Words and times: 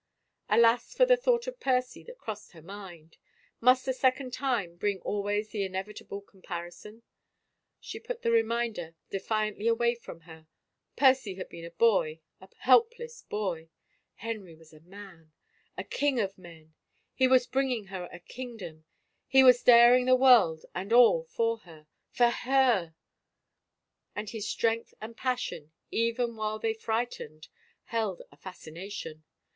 Alas 0.49 0.95
for 0.95 1.05
the 1.05 1.15
thought 1.15 1.45
of 1.45 1.59
Percy 1.59 2.01
that 2.05 2.17
crossed 2.17 2.53
her 2.53 2.61
mind! 2.63 3.17
Must 3.59 3.85
the 3.85 3.93
second 3.93 4.33
time 4.33 4.75
bring 4.77 4.99
always 5.01 5.49
the 5.49 5.63
inevitable 5.63 6.21
com 6.21 6.41
parison? 6.41 7.03
She 7.79 7.99
put 7.99 8.23
the 8.23 8.31
reminder 8.31 8.95
defiantly 9.11 9.67
away 9.67 9.93
from 9.93 10.21
her— 10.21 10.47
Percy 10.97 11.35
had 11.35 11.49
been 11.49 11.65
a 11.65 11.69
boy, 11.69 12.19
a 12.39 12.49
helpless 12.61 13.21
boy— 13.21 13.69
Henry 14.25 14.55
was 14.55 14.73
a 14.73 14.79
man, 14.79 15.33
a 15.77 15.85
Icing 15.87 16.19
of 16.19 16.35
men 16.35 16.73
I 16.73 16.97
He 17.13 17.27
was 17.27 17.45
bringing 17.45 17.83
her 17.93 18.09
a 18.11 18.19
kingdom 18.19 18.85
I 18.87 18.89
He 19.27 19.43
was 19.43 19.61
daring 19.61 20.05
the 20.05 20.15
world 20.15 20.65
and 20.73 20.91
all 20.91 21.25
for 21.25 21.59
her— 21.59 21.85
for 22.17 22.31
her! 22.31 22.95
And 24.15 24.31
his 24.31 24.49
strength 24.49 24.95
and 24.99 25.15
passion, 25.15 25.73
even 25.91 26.35
while 26.35 26.57
they 26.57 26.73
fright 26.73 27.11
ened, 27.19 27.49
held 27.83 28.23
a 28.31 28.35
fascination. 28.37 29.25